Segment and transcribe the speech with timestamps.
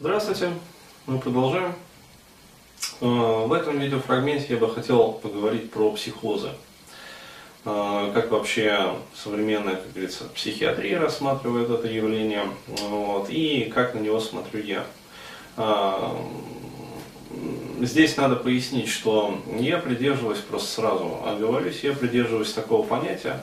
[0.00, 0.50] Здравствуйте,
[1.06, 1.72] мы продолжаем.
[3.00, 3.06] Э,
[3.46, 6.48] в этом видеофрагменте я бы хотел поговорить про психозы.
[7.64, 14.18] Э, как вообще современная, как говорится, психиатрия рассматривает это явление, вот, и как на него
[14.18, 14.84] смотрю я.
[15.56, 16.10] Э,
[17.80, 23.40] здесь надо пояснить, что я придерживаюсь, просто сразу оговорюсь, я придерживаюсь такого понятия,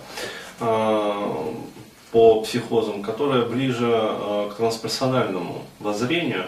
[2.11, 6.45] по психозам, которая ближе э, к трансперсональному воззрению,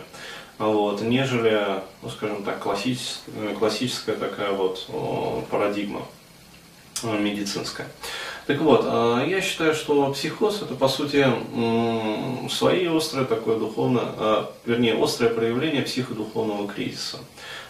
[0.57, 4.85] вот, нежели, ну, скажем так, классическая, э, классическая такая вот
[5.49, 6.01] парадигма
[7.03, 7.87] э, медицинская.
[8.45, 11.25] Так вот, я считаю, что психоз это по сути
[12.49, 17.19] свои острое такое духовное, вернее, острое проявление психодуховного кризиса.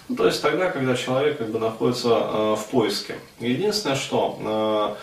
[0.10, 3.18] Ну, то есть тогда, когда человек как бы находится в поиске.
[3.40, 4.98] Единственное, что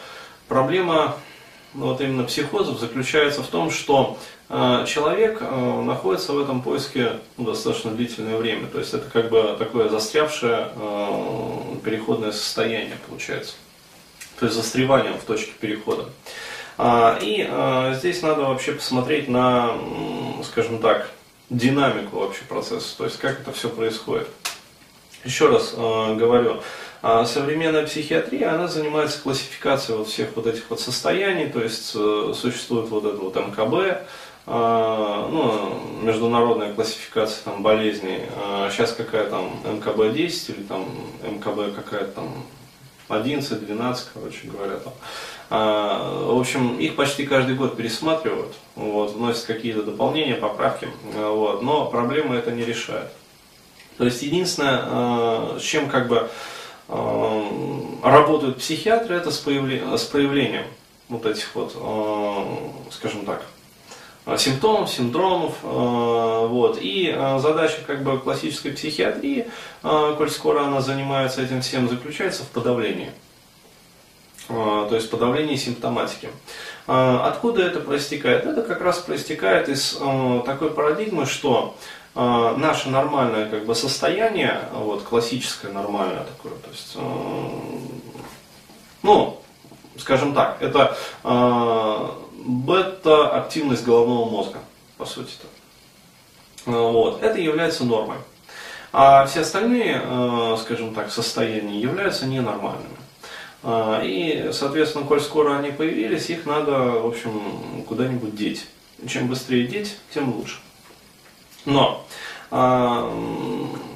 [0.48, 1.14] проблема
[1.74, 7.44] вот именно психозов заключается в том, что э, человек э, находится в этом поиске ну,
[7.44, 8.66] достаточно длительное время.
[8.66, 13.54] То есть это как бы такое застрявшее э, переходное состояние получается.
[14.38, 16.06] То есть застревание в точке перехода.
[16.82, 17.46] А, и
[17.98, 19.74] здесь надо вообще посмотреть на,
[20.44, 21.10] скажем так,
[21.50, 24.28] динамику вообще процесса, то есть как это все происходит.
[25.24, 26.62] Еще раз говорю,
[27.02, 32.34] а современная психиатрия, она занимается классификацией вот всех вот этих вот состояний, то есть э,
[32.36, 34.06] существует вот это вот МКБ,
[34.46, 40.86] а, ну, международная классификация там болезней, а сейчас какая там МКБ-10 или там
[41.22, 42.44] МКБ какая-то там
[43.08, 44.92] 11, 12, короче говоря, там.
[45.48, 52.36] в общем, их почти каждый год пересматривают, вот, вносят какие-то дополнения, поправки, вот, но проблема
[52.36, 53.10] это не решает.
[53.98, 56.30] То есть единственное, с чем как бы
[58.02, 60.64] работают психиатры, это с, появлением, с проявлением
[61.08, 63.42] вот этих вот, э, скажем так,
[64.38, 65.54] симптомов, синдромов.
[65.62, 66.78] Э, вот.
[66.80, 69.48] И задача как бы классической психиатрии,
[69.82, 73.10] коль скоро она занимается этим всем, заключается в подавлении.
[74.48, 76.28] То есть подавлении симптоматики.
[76.86, 78.46] Откуда это проистекает?
[78.46, 79.96] Это как раз проистекает из
[80.44, 81.76] такой парадигмы, что
[82.14, 87.48] э, наше нормальное как бы состояние, вот классическое нормальное такое, то есть, э,
[89.02, 89.40] ну,
[89.96, 92.08] скажем так, это э,
[92.44, 94.58] бета-активность головного мозга,
[94.96, 95.46] по сути-то.
[96.66, 98.18] Вот, это является нормой.
[98.92, 102.96] А все остальные, э, скажем так, состояния являются ненормальными.
[104.02, 108.66] И, соответственно, коль скоро они появились, их надо, в общем, куда-нибудь деть.
[109.06, 110.56] Чем быстрее деть, тем лучше.
[111.64, 112.04] Но
[112.50, 113.12] а,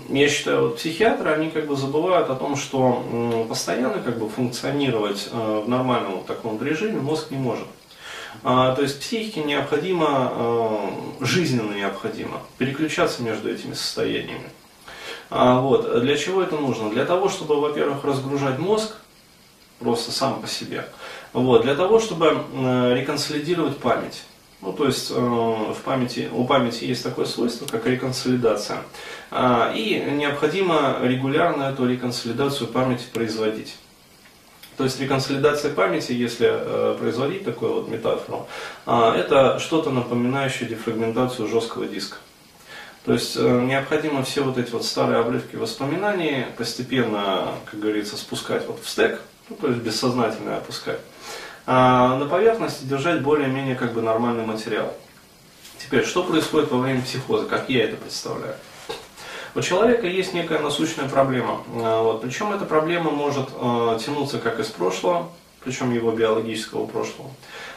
[0.08, 5.28] я считаю, вот психиатры, они как бы забывают о том, что постоянно как бы функционировать
[5.32, 7.66] а, в нормальном вот таком режиме мозг не может.
[8.42, 14.50] А, то есть психике необходимо, жизненно необходимо переключаться между этими состояниями.
[15.30, 16.02] Вот.
[16.02, 16.90] Для чего это нужно?
[16.90, 18.96] Для того, чтобы, во-первых, разгружать мозг,
[19.78, 20.86] просто сам по себе.
[21.32, 21.62] Вот.
[21.62, 22.44] Для того, чтобы
[22.94, 24.22] реконсолидировать память.
[24.64, 28.78] Ну, то есть э, в памяти, у памяти есть такое свойство, как реконсолидация.
[29.30, 33.76] Э, и необходимо регулярно эту реконсолидацию памяти производить.
[34.78, 38.48] То есть реконсолидация памяти, если э, производить такую вот метафору,
[38.86, 42.16] э, это что-то напоминающее дефрагментацию жесткого диска.
[43.04, 48.66] То есть э, необходимо все вот эти вот старые обрывки воспоминаний постепенно, как говорится, спускать
[48.66, 49.20] вот в стек,
[49.50, 51.00] ну, то есть бессознательно опускать
[51.66, 54.92] а на поверхности держать более-менее как бы нормальный материал.
[55.78, 58.54] Теперь, что происходит во время психоза, как я это представляю?
[59.54, 61.62] У человека есть некая насущная проблема.
[61.76, 65.30] А, вот, причем эта проблема может э, тянуться как из прошлого,
[65.62, 67.30] причем его биологического прошлого,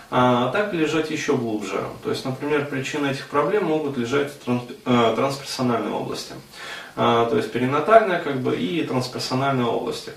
[0.10, 1.84] а так и лежать еще глубже.
[2.04, 6.34] То есть, например, причины этих проблем могут лежать в транс, э, трансперсональной области.
[6.96, 10.14] А, то есть перинатальная как бы, и трансперсональной области.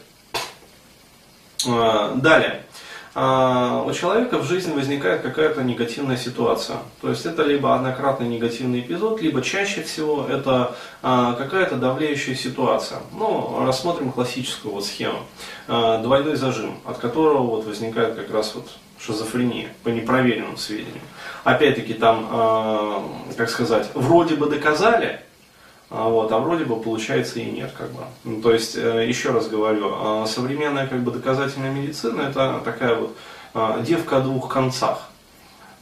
[1.69, 2.65] А, далее.
[3.13, 6.79] А, у человека в жизни возникает какая-то негативная ситуация.
[7.01, 13.01] То есть это либо однократный негативный эпизод, либо чаще всего это а, какая-то давлеющая ситуация.
[13.13, 15.19] Ну, рассмотрим классическую вот схему.
[15.67, 18.69] А, двойной зажим, от которого вот возникает как раз вот
[19.01, 21.01] шизофрения, по непроверенным сведениям.
[21.43, 25.21] Опять-таки там, как сказать, вроде бы доказали,
[25.91, 28.03] а, вот, а вроде бы получается и нет, как бы.
[28.25, 32.95] Ну, то есть, э, еще раз говорю, а, современная как бы доказательная медицина это такая
[32.95, 33.17] вот
[33.55, 35.09] а, девка о двух концах.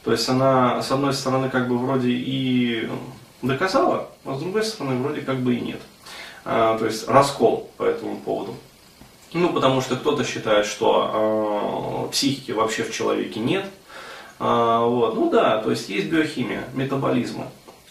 [0.03, 2.89] То есть она, с одной стороны, как бы вроде и
[3.41, 5.81] доказала, а с другой стороны, вроде как бы и нет.
[6.45, 8.55] То есть раскол по этому поводу.
[9.33, 13.65] Ну, потому что кто-то считает, что э, психики вообще в человеке нет.
[14.39, 15.13] Э, вот.
[15.15, 17.45] Ну да, то есть есть биохимия, метаболизмы.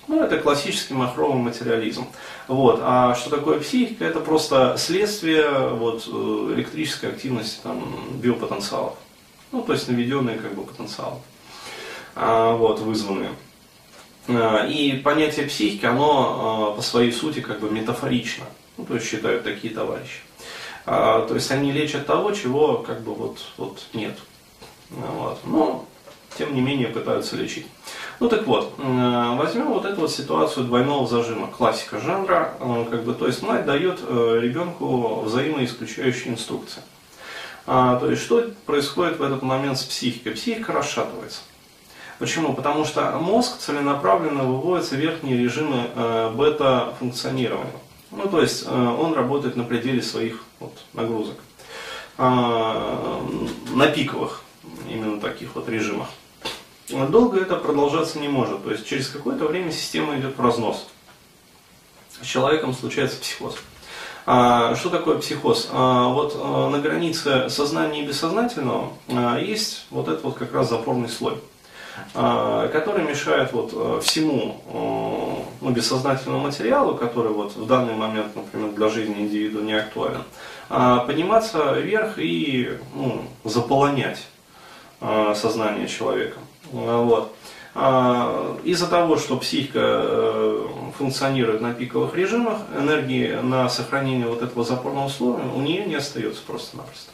[0.08, 2.06] Ну, это классический махровый материализм.
[2.49, 2.81] Вот.
[2.82, 4.06] А что такое психика?
[4.06, 7.84] Это просто следствие вот, э, электрической активности там,
[8.14, 8.94] биопотенциалов.
[9.52, 11.19] Ну, то есть наведенные как бы потенциалы,
[12.14, 13.31] а, вот, вызванные.
[14.28, 18.44] А, и понятие психики, оно а, по своей сути как бы метафорично.
[18.76, 20.20] Ну, то есть считают такие товарищи.
[20.87, 24.19] А, то есть они лечат того, чего как бы вот, вот нет.
[24.90, 25.40] Вот.
[25.44, 25.87] Но,
[26.36, 27.66] тем не менее, пытаются лечить.
[28.20, 32.54] Ну так вот, возьмем вот эту вот ситуацию двойного зажима, классика жанра,
[32.90, 36.82] как бы, то есть мать дает э, ребенку взаимоисключающие инструкции.
[37.70, 40.32] А, то есть что происходит в этот момент с психикой?
[40.32, 41.40] Психика расшатывается.
[42.19, 42.54] Почему?
[42.54, 47.78] Потому что мозг целенаправленно выводится в верхние режимы э, бета-функционирования.
[48.10, 51.36] Ну, то есть э, он работает на пределе своих вот, нагрузок.
[52.16, 53.20] Э,
[53.75, 54.42] на пиковых,
[54.88, 56.09] именно таких вот режимах.
[56.88, 58.65] Долго это продолжаться не может.
[58.65, 60.88] То есть через какое-то время система идет в разнос.
[62.20, 63.56] С человеком случается психоз.
[64.31, 65.70] А, что такое психоз?
[65.73, 68.93] А, вот а, на границе сознания и бессознательного
[69.41, 71.38] есть вот этот вот как раз запорный слой.
[72.12, 79.17] Который мешает вот всему ну, бессознательному материалу, который вот в данный момент, например, для жизни
[79.19, 80.23] индивида не актуален,
[80.69, 84.29] подниматься вверх и ну, заполонять
[85.00, 86.39] э, сознание человека.
[86.73, 87.35] Вот.
[87.75, 90.65] А, из-за того, что психика
[90.97, 96.43] функционирует на пиковых режимах, энергии на сохранение вот этого запорного слоя у нее не остается
[96.45, 97.12] просто-напросто.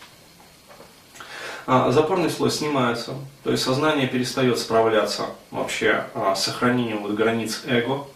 [1.67, 7.63] А, запорный слой снимается, то есть сознание перестает справляться вообще а, с сохранением вот границ
[7.67, 8.07] эго.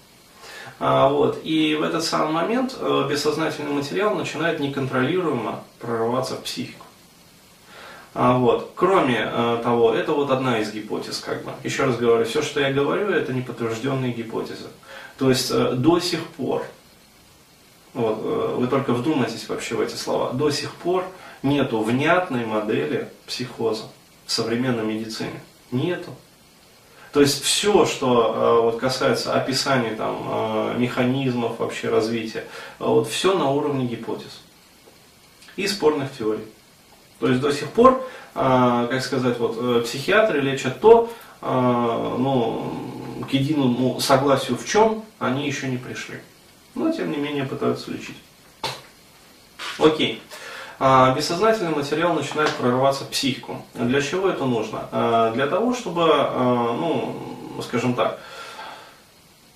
[0.81, 1.41] А, вот.
[1.45, 6.85] И в этот самый момент э, бессознательный материал начинает неконтролируемо прорываться в психику.
[8.15, 8.73] Вот.
[8.75, 11.53] Кроме э, того, это вот одна из гипотез, как бы.
[11.63, 14.69] Еще раз говорю, все, что я говорю, это не подтвержденные гипотезы.
[15.19, 16.65] То есть э, до сих пор,
[17.95, 21.05] вот, вы только вдумайтесь вообще в эти слова, до сих пор
[21.43, 23.85] нету внятной модели психоза
[24.27, 25.41] в современной медицине.
[25.71, 26.11] Нету.
[27.13, 32.45] То есть все, что э, вот, касается описания там, э, механизмов вообще развития,
[32.79, 34.41] вот, все на уровне гипотез
[35.57, 36.45] и спорных теорий.
[37.21, 38.05] То есть до сих пор,
[38.35, 41.11] э, как сказать, вот, психиатры лечат то,
[41.41, 46.19] ну, к единому согласию в чем они еще не пришли.
[46.75, 48.17] Но тем не менее пытаются лечить.
[49.79, 50.21] Окей
[50.81, 53.63] а бессознательный материал начинает прорываться в психику.
[53.75, 54.89] Для чего это нужно?
[54.93, 58.21] А, для того, чтобы, а, ну, скажем так,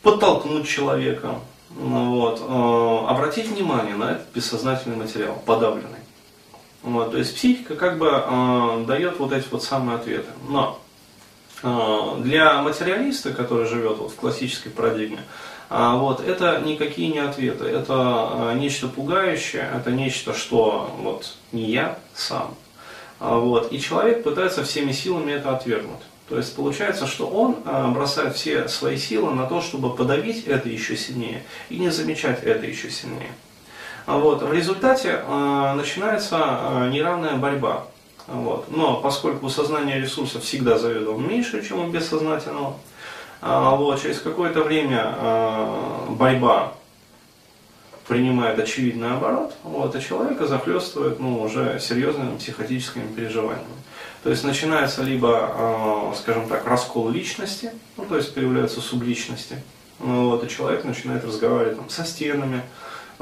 [0.02, 1.36] подтолкнуть человека,
[1.70, 6.01] вот, а, обратить внимание на этот бессознательный материал, подавленный.
[6.82, 10.30] Вот, то есть психика как бы э, дает вот эти вот самые ответы.
[10.48, 10.80] Но
[11.62, 15.20] э, для материалиста, который живет вот в классической парадигме,
[15.74, 21.70] а, вот, это никакие не ответы, это а, нечто пугающее, это нечто, что вот, не
[21.70, 22.54] я сам.
[23.18, 26.02] А, вот, и человек пытается всеми силами это отвергнуть.
[26.28, 27.56] То есть получается, что он
[27.94, 32.66] бросает все свои силы на то, чтобы подавить это еще сильнее и не замечать это
[32.66, 33.32] еще сильнее.
[34.06, 34.42] Вот.
[34.42, 35.22] В результате
[35.76, 37.86] начинается неравная борьба.
[38.26, 38.66] Вот.
[38.74, 42.76] Но поскольку сознание ресурсов всегда заведомо меньше, чем у бессознательного,
[43.40, 46.74] а, вот, через какое-то время а, борьба
[48.06, 53.66] принимает очевидный оборот, вот, и человека захлестывает ну, уже серьезными психотическими переживаниями.
[54.22, 59.60] То есть начинается либо, а, скажем так, раскол личности, ну, то есть появляются субличности,
[59.98, 62.62] ну, вот, и человек начинает разговаривать там, со стенами,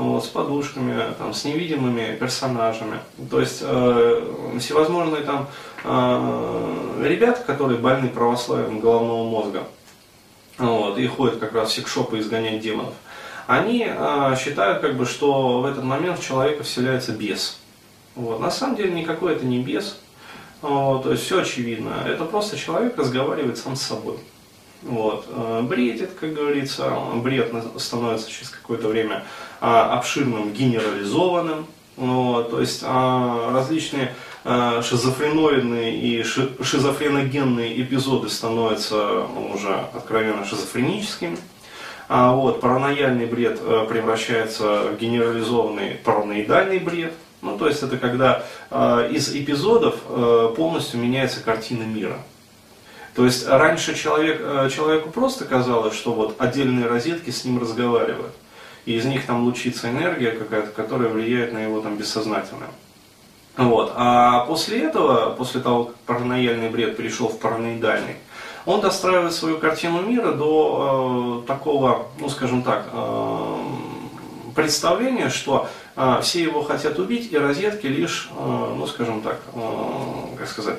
[0.01, 2.99] вот, с подушками, там, с невидимыми персонажами.
[3.31, 5.49] То есть э, всевозможные там
[5.85, 9.65] э, ребята, которые больны православием головного мозга,
[10.59, 12.95] вот, и ходят как раз в секшопы изгонять демонов,
[13.47, 17.59] они э, считают, как бы, что в этот момент в человека вселяется бес.
[18.15, 18.41] Вот.
[18.41, 19.99] На самом деле никакой это не бес,
[20.63, 21.93] вот, то есть все очевидно.
[22.07, 24.17] Это просто человек разговаривает сам с собой.
[24.83, 25.27] Вот.
[25.29, 29.25] Э, бредит, как говорится, бред становится через какое-то время
[29.61, 31.67] а, обширным, генерализованным.
[31.97, 32.51] Вот.
[32.51, 41.37] То есть а, различные Э, шизофреноидные и шизофреногенные эпизоды становятся уже откровенно шизофреническими.
[42.09, 47.13] А вот паранояльный бред э, превращается в генерализованный параноидальный бред.
[47.43, 52.17] Ну, то есть это когда э, из эпизодов э, полностью меняется картина мира.
[53.21, 58.33] То есть раньше человек, э, человеку просто казалось, что вот отдельные розетки с ним разговаривают.
[58.87, 62.71] И из них там лучится энергия какая-то, которая влияет на его там бессознательное.
[63.59, 63.93] Вот.
[63.95, 68.17] А после этого, после того, как паранояльный бред перешел в параноидальный,
[68.65, 73.57] он достраивает свою картину мира до э, такого, ну скажем так, э,
[74.55, 80.37] представления, что э, все его хотят убить, и розетки лишь, э, ну скажем так, э,
[80.39, 80.79] как сказать,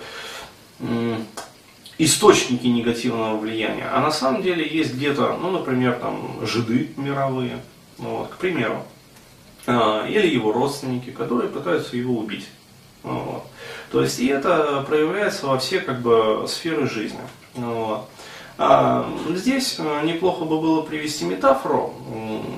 [2.03, 3.89] источники негативного влияния.
[3.93, 7.59] А на самом деле есть где-то, ну, например, там, жиды мировые,
[7.97, 8.83] вот, к примеру,
[9.67, 12.47] э, или его родственники, которые пытаются его убить.
[13.03, 13.43] Вот.
[13.91, 17.19] То есть и это проявляется во все как бы сферы жизни.
[17.55, 18.07] Вот.
[18.57, 21.93] А здесь э, неплохо бы было привести метафору.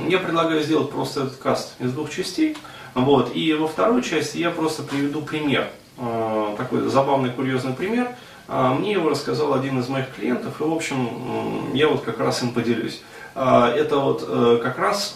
[0.07, 2.55] Я предлагаю сделать просто этот каст из двух частей.
[2.93, 3.35] Вот.
[3.35, 5.69] И во второй части я просто приведу пример.
[5.97, 8.15] Э, такой забавный, курьезный пример.
[8.47, 12.43] А мне его рассказал один из моих клиентов, и, в общем, я вот как раз
[12.43, 13.01] им поделюсь.
[13.35, 15.15] А это вот э, как раз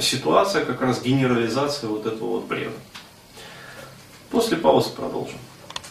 [0.00, 2.74] ситуация, как раз генерализация вот этого вот бреда.
[4.30, 5.38] После паузы продолжим.